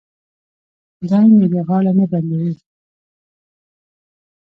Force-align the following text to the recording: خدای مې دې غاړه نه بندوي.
خدای 0.97 1.27
مې 1.37 1.47
دې 1.51 1.61
غاړه 1.67 1.91
نه 1.99 2.05
بندوي. 2.11 2.53